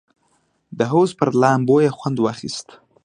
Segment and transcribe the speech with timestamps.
[0.77, 2.67] د حوض پر لامبو یې خوند واخیست.